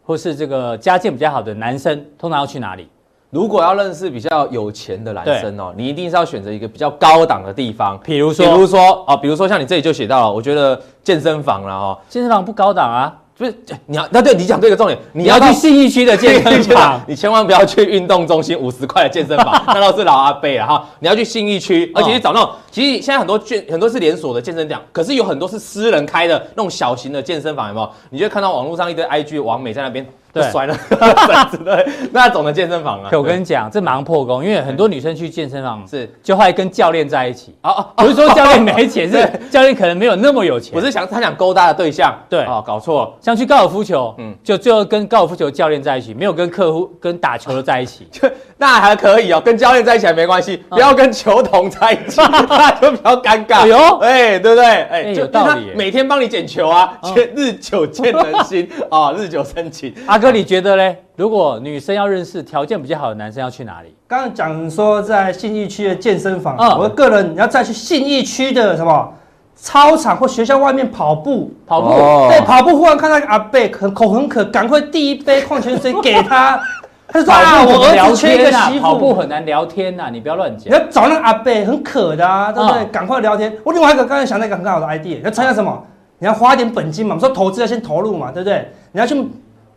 [0.02, 2.88] 或是这个家境比较好的男生，通常要去哪里？
[3.28, 13.20] 如果要认识比较有钱的男生哦，你一定是要选择一个比较高档的地方，比如说，比如说哦，比如说像你这里就写到了，我觉得健身房了哦，健身房不高档啊。
[13.36, 13.52] 不是
[13.86, 20.88] 你要那对你讲对一个重点，你要去信义区的健身房， 你千万不要去运动中心五十块的健身房， 那都是老阿伯了哈。
[21.00, 27.90] 你要去信义区，而且去找那种，其实现在很多健很多是连锁的健身店，可是有很多是私人开的那种小型的健身房，有没有？
[28.10, 30.06] 你就看到网络上一堆 IG 网美在那边。
[30.34, 30.76] 对，摔了，
[31.64, 33.08] 对，那种的健身房啊。
[33.10, 37.54] 可我跟你讲，这马上破功，因为很多女生去健身房是就会跟教练在一起。
[37.62, 40.72] 哦哦，不是说 教练没钱，是教练可能没有那么有钱。
[40.74, 42.12] 我是想他想勾搭的对象。
[42.28, 43.16] 对，哦，搞错。
[43.20, 48.06] 像去高尔夫球，嗯，就最后跟高尔夫球教练在一起，没有跟客户跟打球的在一起。
[48.10, 53.66] 就那还可以哦，跟教练在一起还没关系，不要跟球童在一起，那就比较尴尬。
[53.66, 54.64] 哟，哎，对不对？
[54.64, 55.70] 哎，有道理。
[55.76, 56.92] 每天帮你捡球啊，
[57.36, 59.94] 日久见人心啊，日久生情。
[60.06, 60.96] 阿哥，你觉得嘞？
[61.16, 63.94] 如果女生要认识条件比较好的男生，要去哪里？
[64.08, 69.12] 刚刚讲说在信义区的健身房，我个人你要再去信义区的什么
[69.54, 71.90] 操场或学校外面跑步，跑步，
[72.30, 76.58] 对，跑步忽然看到阿伯很口很渴，赶快递一杯矿泉水给他。
[77.06, 78.80] 他说啊，我儿子缺一个媳妇。
[78.80, 80.72] 跑步很难聊天呐，你不要乱讲。
[80.72, 82.82] 你要找那个阿伯很渴的啊，对不对？
[82.86, 83.54] 赶快聊天。
[83.62, 85.84] 我另外一个刚才想到一个很好的 idea，要参加什么？
[86.18, 88.66] 你要花一点本金嘛，我们说投资要先投入嘛，对不对？
[88.92, 89.14] 你要去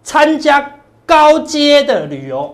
[0.07, 0.71] 参加。
[1.05, 2.53] 高阶的旅游，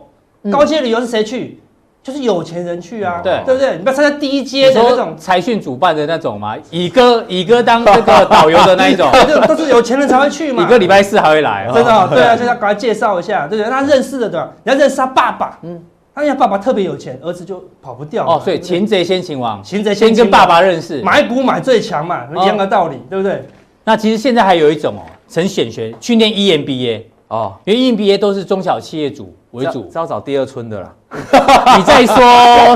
[0.52, 1.60] 高阶旅游是谁去？
[2.04, 3.78] 就是有钱人去啊，对对不对？
[3.78, 9.10] 你不要参加低阶的那种财讯主办的那种嘛，乙哥乙哥当这个导游的那一种，
[9.50, 10.62] 都是有钱人才会去嘛。
[10.62, 13.72] 乙哥礼拜四还会来，真的， 对啊，就要赶快介绍一下，对不对？
[13.72, 14.52] 他认识的对吧？
[14.64, 15.82] 你要认识他爸爸，嗯，
[16.14, 18.24] 他家爸爸特别有钱，儿子就跑不掉。
[18.28, 23.44] 哦，所以擒贼先擒王，擒贼先跟爸爸认识，买股买最强嘛，一样的道理，对不对？
[23.84, 27.02] 那其实现在还有一种哦，陈显学去念 EMBA。
[27.34, 30.94] 哦，因为 EMBA 都是中小企业主为主，是要找第二春的啦。
[31.76, 32.16] 你在说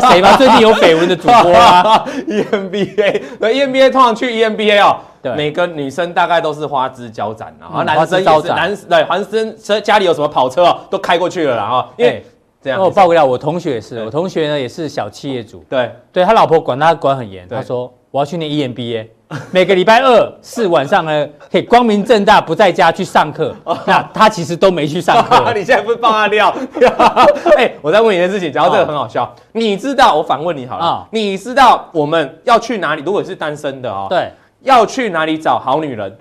[0.10, 0.36] 谁吗？
[0.36, 2.04] 最近有绯闻的主播啊？
[2.28, 9.24] EMBA，那 EMBA 通常去 EMBA 哦，对，每个女生大概都是花枝招展啊，然后男生也是男，对，男
[9.60, 11.90] 生家里有什么跑车哦，都开过去了啦啊。
[11.96, 12.26] 因为
[12.60, 19.06] 这样，我报个料，我同学也是，我同学呢也是小企业主，对，对他老婆管他管很严，他说我要去念 EMBA。
[19.52, 23.54] 每个礼拜二四晚上呢，可以光明正大不在家去上课。
[23.86, 25.44] 那他其实都没去上课。
[25.54, 26.56] 你现在不是爆他料？
[27.58, 29.30] 哎，我再问你一件事情，讲到这个很好笑。
[29.52, 33.04] 你知道我反问你好了，你知道我们要去哪里？
[33.06, 36.18] 如果是单身的哦，对，要去哪里找好女人？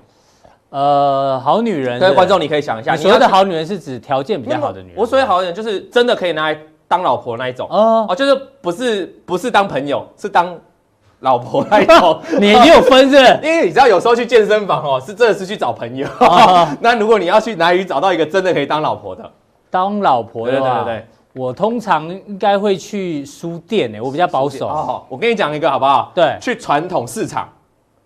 [0.70, 4.96] 呃，好女人，各位观众你可以想一下，所谓的好女人是指条件比较好的女人。
[4.96, 10.58] 我所谓好女人就是真的可以拿来当老婆那一种哦，就是不是不是当朋友，是当。
[11.26, 13.16] 老婆那种， 你你有分是？
[13.42, 16.06] 因为你知道有时候去健身房哦，是真的是去找朋友。
[16.80, 19.28] 那如果你要去哪里找到一个真的可以当老婆的？
[19.68, 24.68] 当老婆的话，对对对，我通常应该会去书店诶，我比较保守。
[24.68, 26.12] 哦，我跟你讲一个好不好？
[26.14, 27.48] 对，去传统市场。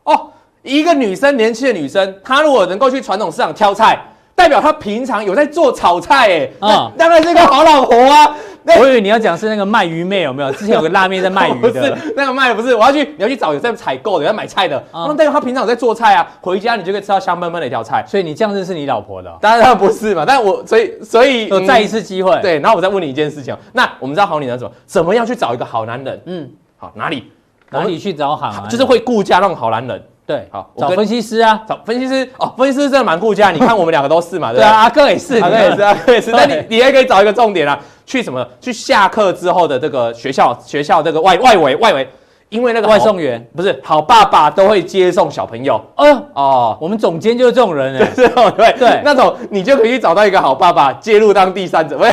[0.04, 0.28] 哦，
[0.62, 3.98] 一个女生，年轻的女生，她如果能够去传统市场挑菜，
[4.34, 8.34] 代表她平常有在做炒菜诶，那当然是个好老婆啊。
[8.64, 10.52] 我以为你要讲是那个卖鱼妹有没有？
[10.52, 14.82] 之前有个辣妹在卖鱼的， 不是那个卖的不是，我要去你要去找有在采购的，要买菜的。
[14.92, 18.04] 那代表他平常有在做菜啊，回家你就可以吃到香喷喷的一条菜。
[18.06, 19.34] 所以你这样认识你老婆的？
[19.40, 22.38] 当然不是嘛，但我所以所以有再一次机会。
[22.42, 26.20] 对，然后我再问你一件事情，那我们知道好女人怎么怎么样去找一个好男人？
[26.26, 27.30] 嗯，好哪里
[27.70, 28.66] 哪里去找好？
[28.68, 30.02] 就是会顾家那种好男人。
[30.30, 33.50] 对，好找分析师啊，找分析师哦，分析师真的蛮顾家。
[33.52, 36.30] 你看我们两个都是嘛，对啊，阿哥也是，阿哥也是，阿哥也是。
[36.30, 37.76] 那你你也可以找一个重点啊。
[38.06, 38.46] 去什么？
[38.60, 42.08] 去下课之后的这个学校，学校这个外外围外围，
[42.48, 45.74] 因为那个外送员不是好爸爸都会接送小朋友。
[45.96, 51.98] 哦哦，我们总监就是这种人 哎，对对对，那种你就可以找到一个好爸爸介入当第三者，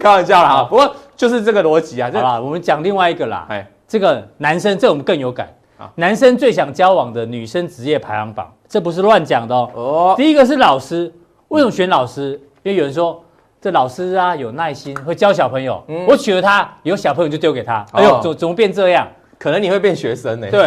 [0.00, 0.66] 开玩笑啦。
[0.68, 2.10] 不过就是这个逻辑啊。
[2.12, 3.46] 好啦，我们讲另外一个啦。
[3.48, 5.61] 哎，这个男生，这我们更有感啊。
[5.94, 9.70] 男生最想交往的女生职业排行榜，这不是乱讲的哦。
[9.74, 11.12] 哦，第一个是老师，
[11.48, 12.40] 为什么选老师？
[12.62, 13.22] 因为有人说。
[13.60, 15.80] 这老师啊有耐心，会教小朋友。
[16.08, 17.86] 我娶了她，有小朋友就丢给她。
[17.92, 19.06] 哎呦，怎怎么变这样？
[19.38, 20.48] 可能你会变学生呢。
[20.50, 20.66] 对，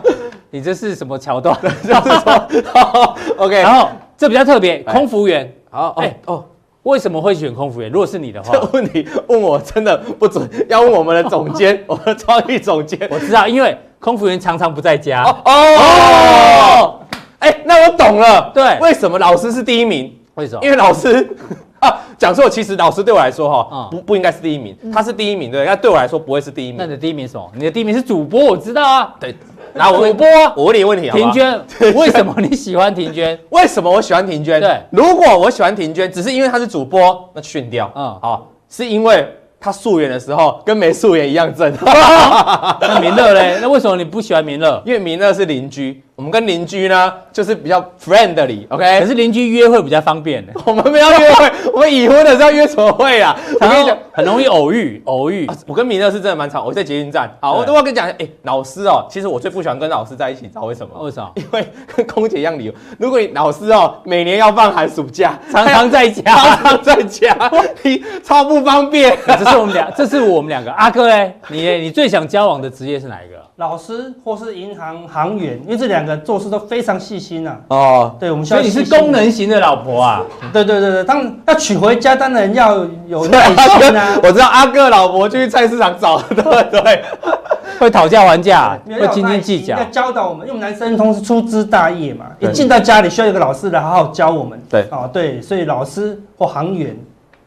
[0.50, 1.58] 你这是什么桥段？
[1.62, 1.88] 就是
[2.20, 3.62] 说， OK。
[3.62, 5.50] 然后这比较特别，空服员。
[5.70, 6.44] 好，哎哦。
[6.82, 7.90] 为什么会选空服员？
[7.90, 13.08] 如果是你的话，这问题问我真的不准，要问我们的总监， 我们的创意总监。
[13.10, 13.74] 我知道，因为
[14.04, 15.22] 空服员常常不在家。
[15.22, 17.00] 哦哦，
[17.38, 18.50] 哎，那我懂了。
[18.52, 20.14] 对，为什么老师是第一名？
[20.34, 20.60] 为什么？
[20.62, 21.26] 因为老师
[21.80, 22.46] 啊，讲错。
[22.46, 25.64] 其实老师对我来说哈，不不应该是第一名，他是第一名，对。
[25.64, 26.76] 那对我来说不会是第一名。
[26.76, 27.50] 那你的第一名是什么？
[27.54, 29.14] 你的第一名是主播，我知道啊。
[29.18, 29.34] 对。
[29.72, 31.64] 然后主播，我问你问题啊，婷娟，
[31.96, 33.38] 为什么你喜欢婷娟？
[33.48, 34.60] 为什么我喜欢婷娟？
[34.60, 37.90] 对，如果我喜欢婷娟，只是因为她是主播，那训掉。
[37.96, 39.26] 嗯，好，是因为
[39.64, 41.72] 她素颜的时候跟没素颜一样正。
[41.82, 43.56] 那明乐嘞？
[43.62, 44.82] 那为什么你不喜欢明乐？
[44.84, 46.03] 因为明乐是邻居。
[46.16, 49.00] 我们跟邻居呢，就是比较 friendly，OK？
[49.00, 50.46] 可是邻居约会比较方便。
[50.64, 53.36] 我们没有约会， 我们已婚的时候约什么会啊？
[53.60, 55.50] 我跟你讲，很容易偶遇，偶遇。
[55.66, 57.28] 我跟米勒是真的蛮吵，我在捷运站。
[57.40, 60.96] 好，我都要跟你讲，哎，老师哦，其实我最不喜欢跟老师在一起，知道为什么？
[61.02, 61.28] 为什么？
[61.34, 62.72] 因为跟 空姐一样理由。
[62.96, 67.36] 如果你老师哦，每年要放寒暑假，常常在家，常常在家，
[67.82, 69.18] 你超不方便。
[69.26, 70.70] 这是我们俩，这是我们两个。
[70.70, 73.34] 阿哥嘞，你你最想交往的职业是哪一个？
[73.56, 77.58] 老师或是银行行员，因为这两个做事都非常细心啊。
[77.68, 80.22] 哦，对，我们所以你是功能型的老婆啊？
[80.52, 84.18] 对对对对，当要娶回家，当然要有 耐心啊。
[84.22, 87.02] 我知道阿哥老婆就去菜市场找，对对，
[87.78, 94.60] 会讨价还价，会斤斤计较，要教导我们，因为我们男生都是粗枝大叶嘛，一进到家里需要一个老师来好好教我们。
[94.68, 96.96] 对，哦对，所以老师或行员，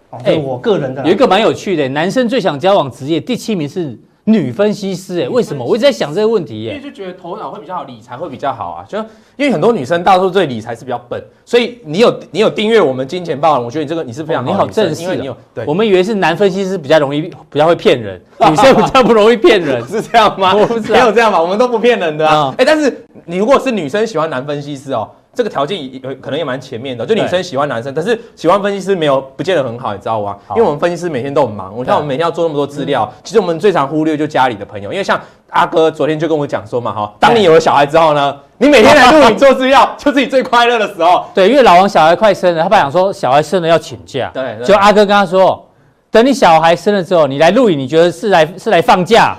[0.10, 1.04] 哦，是我个人的。
[1.06, 3.98] 有一个蛮有趣的，男生最想交往职业第七名是。
[4.30, 5.64] 女分析师哎，为什么？
[5.64, 6.76] 我一直在想这个问题耶。
[6.76, 8.86] 因为就觉得头脑会比较好，理财会比较好啊。
[8.86, 8.98] 就
[9.38, 15.38] 因为很多女生大多数对理财是比较笨，所以你有你有订阅我们金钱豹，我觉得你这个你是非常你好正式，因为你有。
[15.54, 20.54] 对，我们以为是男分析师比较容易比较会骗人，女生比较不容易骗人， 是这样吗？
[20.54, 22.54] 没有这样吧，我们都不骗人的啊。
[22.58, 25.10] 哎，但是你如果是女生喜欢男分析师哦。
[25.38, 30.36] 这个条件有可能也蛮前面的，就女生喜欢男生，但是喜欢分析师没有不见得很好，你知道吗？
[30.50, 35.22] 因为我们分析师每天都很忙，我看我们每天要做那么多资料，其实我们最常忽略就家里的朋友，因为像
[35.52, 41.26] 阿哥昨天就跟我讲说嘛，哈，当你有了小孩之后呢，你每天来录影做资料， 就是你最快乐的时候。
[41.36, 45.64] 对，因为老王小孩快生了，他爸想说小孩生了要请假，对，就阿哥跟他说，
[46.10, 49.38] 等你小孩生了之后，你来录影，你觉得是来是来放假？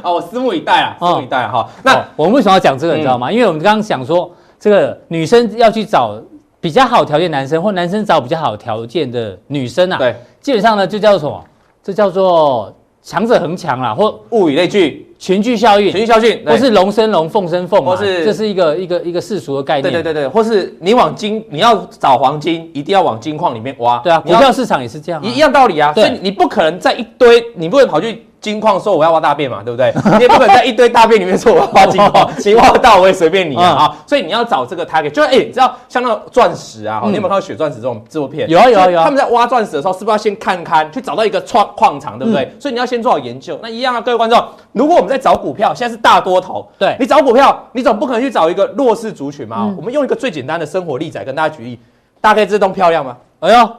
[0.00, 1.68] 啊， 我拭目以待啊，拭目以待哈。
[1.82, 3.30] 那我们为什么要讲这个，你知道吗？
[3.30, 4.32] 因为我们刚刚想说。
[4.62, 6.16] 这个女生要去找
[6.60, 11.44] 比较好条件男生，或男生找比较好条件的女生啊，对，基本上呢就叫做什么？
[11.82, 12.72] 这叫做
[13.02, 19.92] 强者恒强啦，或物以类聚，群聚效应，群聚效应，或是龙生龙，凤生凤，或是这是一个一个一个世俗的概念。
[19.92, 23.98] 对对对对，或是你往金，你要找黄金，一定要往金矿里面挖。
[23.98, 25.92] 对啊，股票市场也是这样，一一样道理啊。
[25.92, 28.24] 所以你不可能在一堆，你不会跑去。
[28.42, 29.94] 金矿说我要挖大便嘛，对不对？
[30.18, 33.96] 你也不可能在一堆大便里面说我要挖金矿，你挖不到我也随便你啊啊！
[34.04, 38.50] 所以你要找这个 target，就是哎，你知道像那个钻石啊，你有没有看到血钻石这种制作片？
[38.50, 39.04] 有啊有啊有啊！
[39.04, 42.52] 他们在挖钻石的时候，是不是要先看看，去找到一个矿矿场，对不对？
[42.58, 43.56] 所以你要先做好研究。
[43.62, 49.72] 那一样啊，各位观众，如果我们在找股票，现在是大多头，对，你找股票，你总不可能去找一个弱势族群嘛？
[49.76, 51.78] 我们用一个最简单的生活例子来跟大家举例，
[52.20, 53.16] 大家可以自动漂亮吗？
[53.38, 53.70] 哎呦！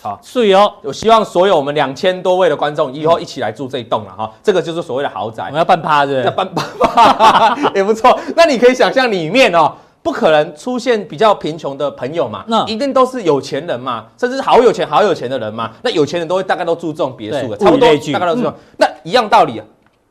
[0.00, 5.44] 好，所以哦，我希望所有我们两千多位的观众以后一起来住这一栋了哈，这个就是所谓的豪宅。
[5.46, 6.22] 我们要办趴是？
[6.22, 8.18] 要办趴 也不错。
[8.36, 15.72] 那你可以想象里面哦，不可能出现比较贫穷的朋友嘛，那一定都是有钱人嘛，甚至是好有钱好有钱的人嘛。
[15.82, 18.54] 那有钱人都会大概都住这种别墅的，差不多大概都是这种。
[18.76, 19.64] 那一样道理啊，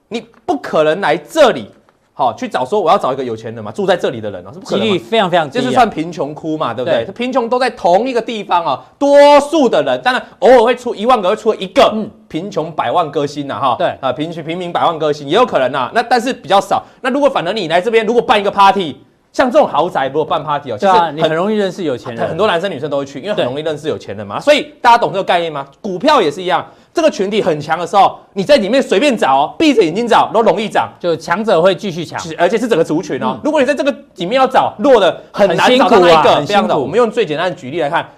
[0.09, 1.71] 你不可能来这里。
[2.17, 4.83] 好，去找说我要找一个有钱人嘛，住在这里的人啊，是不可能。
[4.83, 7.05] 几率非常非常低，就是算贫穷窟嘛，对不对？
[7.13, 11.93] 贫穷都在同一个地方啊，多数的人当然偶尔会出一万个，会出一个
[12.27, 13.75] 贫穷百万歌星呐，哈。
[13.77, 16.83] 对啊，贫穷平民百万歌星也有可能呐，那但是比较少。
[17.01, 18.97] 那如果反而你来这边，如果办一个 party，
[19.37, 24.39] 像这种豪宅如果办 party 哦，其实你很容易认识有钱人，很多男生女生都会去，因为很容易认识有钱人嘛。
[24.39, 25.63] 所以大家懂这个概念吗？
[25.79, 26.65] 股票也是一样。
[26.91, 33.37] 这个群体很强的时候，你在里面随便找哦，闭着眼睛找都容易涨，就强者会继续强，而且是整个族群哦。
[33.43, 36.43] 如果你在这个里面要找弱的，很难找到那一个。
[36.43, 38.09] 这样的，我们用最简单的举例来看，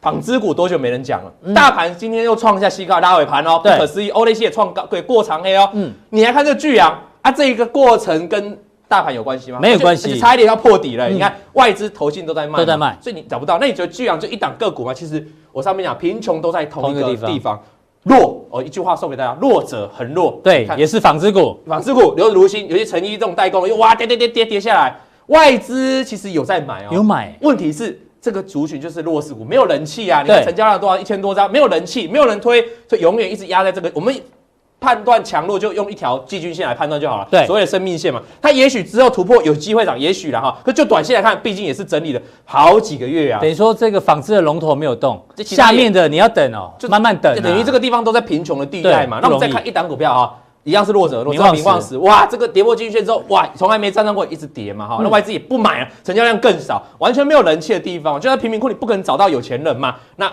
[0.00, 1.54] 纺织股多久没人讲了？
[1.54, 4.10] 大盘今天又创下新高，拉尾盘哦，不可思议。
[4.10, 5.70] OTC 也创高，对，过长黑哦。
[5.74, 8.58] 嗯，你来看这个巨阳啊，这一个过程跟
[8.94, 9.58] 大盘有关系吗？
[9.60, 11.08] 没有关系，差一点要破底了。
[11.08, 13.58] 你看外资投信都在卖，都在卖，所以你找不到。
[13.58, 14.94] 那你觉得巨阳就一档个股吗？
[14.94, 17.60] 其实我上面讲，贫穷都在同一个地方。
[18.04, 20.40] 弱哦，一句话送给大家：弱者很弱。
[20.44, 24.94] 对，也是纺织股，纺织股留着如新，有些成衣这种代工又哇跌跌跌跌跌下来。
[25.26, 27.36] 外资其实有在买哦，有买。
[27.40, 30.22] 问题是这个族群就是弱势股，没有人气啊！
[30.22, 30.96] 你看成交量多少？
[30.96, 33.90] 一千多张，没有人气，没有人推，所以永远一直压在这个。
[33.92, 34.14] 我们
[34.84, 37.26] 判断强弱就用一条季均线来判断就好了。
[37.30, 40.58] 对所谓的生命线嘛，它也许之后突破有机会涨，也许了哈。
[40.62, 43.50] 可就短线来看，毕竟也是整理了好几个月啊等。
[43.50, 49.20] 于说这个纺织的龙头没有动下面的你要等哦，就慢慢等啊，就等于这个地方都在贫穷的地带嘛。
[49.22, 54.98] 那我们再看一档股票啊，一样是弱者，弱者名望死，哇，这个跌破季均线之后，哇，从来没站上过，一直跌嘛哈。
[55.02, 59.96] 那外资也不买啊，成交量更少，完全没有人气的地方，就在贫民窟，你不可能找到有钱人嘛。
[60.16, 60.30] 那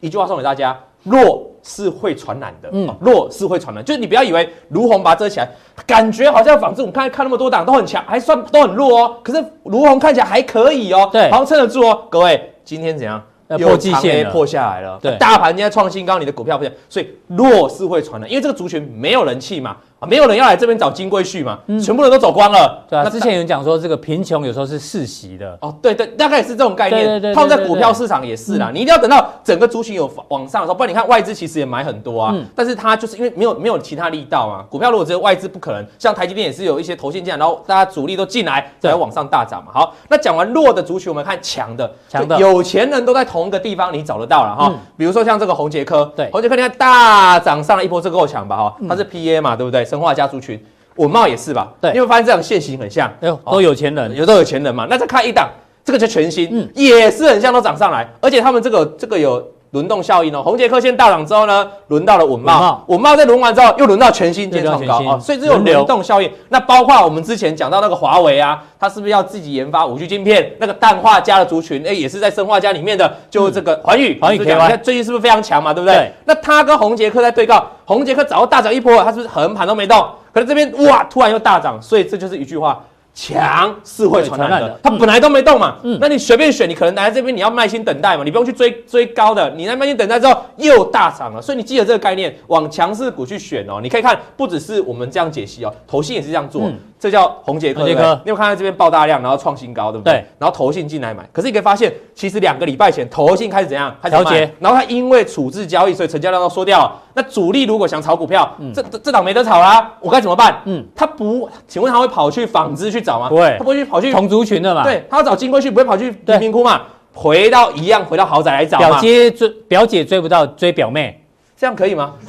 [0.00, 5.50] 一句话送给大家：弱是会传染的，弱是会传染，就是你不要以为卢红把它遮起来，
[5.84, 9.16] 感觉好像纺织，我们看看那么多档都很强，还算都很弱哦。
[9.24, 12.04] 可是卢红看起来还可以哦，对好像撑得住哦。
[12.08, 13.20] 各位，今天怎样？
[13.48, 27.34] 要破季线破下来了，对大盘今天创新高，你的股票不行，所以弱是会传染，因为这个族群没有人气嘛，啊，没有人要来这边找金龟婿嘛，全部人都走光了，嗯对啊，那之前有人讲说这个贫穷有时候是世袭的，哦，对对，大概也是这种概念。
[27.34, 34.64] 套在股票市场也是啦，你一定要等到整个族群有往上的时候，不然你看外资其实也买很多啊，嗯但是它就是因为没有没有其他力道啊。
[34.68, 35.84] 股票如果只有外资，不可能。
[35.98, 39.72] 像台积电也是有一些投信进来，然后大家主力都进来，才会往上大涨嘛。
[39.72, 44.68] 好，那讲完弱的族群，我们看强的，强的有钱人都在同一个地方，你找得到了哈。
[44.70, 48.76] 嗯比如说像这个宏杰科，对宏杰科你看大涨上了一波，这够强吧哈？
[48.88, 49.85] 它是 PA 嘛，对不对？
[49.86, 50.60] 生化家族群，
[50.96, 51.72] 文茂也是吧？
[51.80, 51.92] 对。
[51.92, 53.52] 你会发现这样线型很像，哎呦，哦。
[53.52, 55.48] 都有钱人，有都有钱人嘛，那再看一档，
[55.84, 56.68] 这个就全新，嗯。
[56.74, 60.42] 也是很像都涨上来，而且他们这个这个有轮动效应哦。
[60.42, 66.30] 宏捷科先大涨之后呢，轮到了稳懋，稳懋再轮完之后又轮到全新，对见创高啊，所以这种轮动效应。
[66.48, 70.52] 那包括我们之前讲到那个华为啊，它是不是要自己研发五 G 晶片？
[70.58, 75.74] 那个氮化镓的族群，哎，也是在生化家里面的，就这个环宇，环宇是不是 KY 讲你看最近是不是非常强嘛？
[75.74, 75.94] 对不对？
[75.94, 80.02] 对那它跟宏捷科在对杠，宏捷科早就大涨一波了，它是不是横盘都没动？
[80.32, 82.82] 可是这边哇，突然又大涨，所以这就是一句话。
[83.18, 84.78] 强是会传染的。
[84.82, 85.96] 它本来都没动嘛，嗯。
[85.98, 93.80] 那你随便选，你可能来这边你要耐心等待嘛，你不用去追追高的，你在耐心等待之后又大涨了，所以你记得这个概念，往强势股去选哦。
[93.82, 100.14] 你可以看，不只是我们这样解析哦，投信也是这样做，嗯这叫红杰科，宏捷科你有看到这边爆大量，然后创新高，对不对？
[100.14, 103.94] 对然后投信进来买，可是你可以发现，其实两个礼拜前投信开始怎样？
[104.02, 107.02] 开始卖调节然后它因为处置交易，所以成交量都缩掉了。
[107.14, 110.60] 那主力如果想炒股票，嗯这这这档没得炒啦，我该怎么办？
[110.64, 113.28] 嗯嗯，他不，请问他会跑去纺织去找吗？
[113.28, 116.82] 不会他不会去跑去同族群的嘛，，对，他要找金龟婿，不会跑去对贫民窟嘛？
[117.14, 118.98] 回到一样，回到豪宅来找表？
[119.00, 121.18] 姐追表姐追不到追表妹，
[121.58, 122.12] 这样可以吗？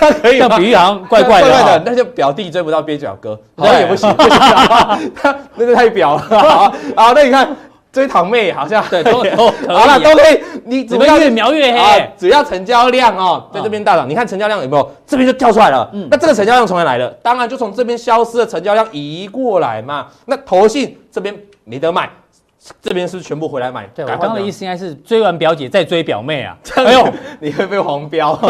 [0.00, 0.56] 这样可以吗？
[0.58, 6.20] 比喻好像怪怪的怪怪哦的，那就表弟追不到边角哥，好像也不行，不行他那就太表了。
[6.20, 7.56] 好，好，那你看
[7.92, 10.40] 追堂妹好像对都都好了，都可以。
[10.64, 14.90] 你只要越描越啊黑，，只要成交量哦，在这边大涨，你看成交量有没有？
[15.06, 15.88] 这边就跳出来了。
[16.10, 17.08] 那这个成交量从哪来的？
[17.22, 20.06] 当然就从这边消失的成交量移过来嘛。
[20.24, 21.32] 那投信这边
[21.62, 22.10] 没得卖，
[22.80, 23.86] 这边是全部回来买？
[23.94, 27.06] 对我刚刚的意思应该是追完表姐再追表妹啊， 哎呦，
[27.40, 28.46] 你会被黄标， 不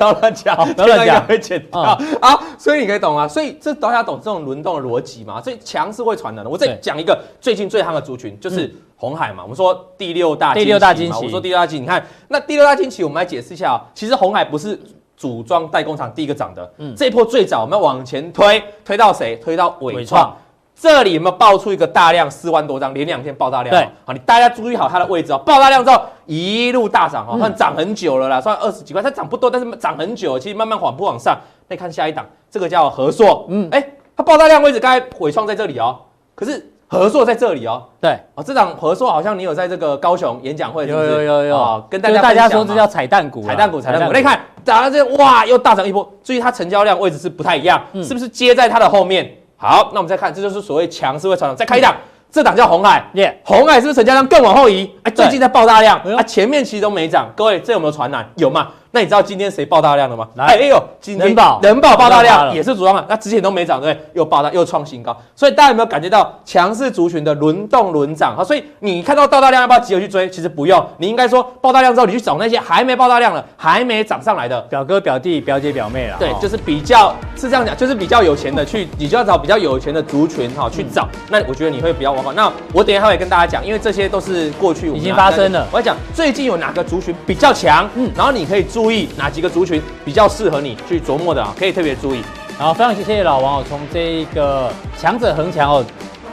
[0.00, 2.38] 要乱讲，不要乱讲会剪掉嗯啊。
[2.58, 5.40] 所以你可以懂啊，所以这大家懂这种轮动的逻辑嘛。
[5.40, 6.50] 所以强是会传染的。
[6.50, 9.44] 我再对讲一个最近最夯的族群，就是红海嘛。
[9.44, 13.86] 我们说第六大第六大惊喜嘛，我说第六大惊喜，你看那第六大惊喜，我们来解释一下啊。
[13.94, 14.76] 其实红海不是
[15.16, 19.36] 组装代工厂第一个涨的，嗯这一波最早我们要往前推，推到谁？
[19.36, 20.36] 推到伟创。
[20.80, 23.74] 这里有没有爆出一个大量四万多张，连两天爆大量？
[23.74, 25.38] 对，好，你大家注意好它的位置哦。
[25.38, 31.36] 爆大量之后一路大涨哦，嗯它涨很久了啦，算二十几块，它涨不多，但是涨很久，其实慢慢缓步往上。
[31.66, 35.98] 那看下一档，这个叫和硕，嗯嗯，哎，它爆大量位置刚才伟创在这里哦，
[36.36, 37.82] 可是和硕在这里哦。
[38.00, 44.12] 对，哦，这档和硕好像你有在这个高雄演讲会是不是，有有有有哦，跟大家大家说这叫彩蛋股啊，彩蛋股，彩蛋股。
[44.12, 49.28] 那你看涨到这哇，又大涨一波，注意它成交量位置是不太一样，嗯是不是接在它的后面？
[49.60, 51.56] 好，那我们再看，这就是所谓强势会传染。
[51.56, 51.92] 再看一档，
[52.30, 54.88] 这档叫红海，耶，红海是不是成交量更往后移？
[55.02, 57.28] 哎，最近在爆大量啊，前面其实都没涨。
[57.36, 58.24] 各位，这有没有传染？
[58.36, 58.68] 有吗？
[58.98, 60.26] 那你知道今天谁爆大量了吗？
[60.34, 63.96] 来哎呦，今天人保人保爆大量也是主张嘛，那之前都没涨，对？
[64.12, 68.34] 又爆大又创新高，所以大家有没有感觉到强势族群的轮动轮涨？
[68.36, 70.28] 好，所以你看到爆大量要不要急着去追？
[70.28, 74.60] 其实不用，你应该说爆大量之后，你去找那些还没爆大量的、还没涨上来的。
[74.62, 81.08] 表哥表弟表姐表妹啦，对哦，就是比较是这样讲，就是比较有钱的去，你就要找比较有钱的族群哈、去找。
[81.30, 82.32] 那我觉得你会比较往好。
[82.32, 92.22] 那我等一下会跟大家讲，因为这些都是过去已经发生了我要讲最近有哪个族群比较强，嗯嗯，然后你可以注注意哪几个族群比较适合你去琢磨的啊，可以特别注意。
[92.58, 95.84] 然后，非常谢谢老王哦，从这一个强者恒强哦，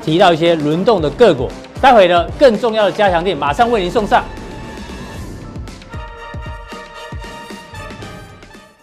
[0.01, 1.49] 提到一些轮动的个股，
[1.81, 4.23] 待会呢更重要的加强点马上为您送上。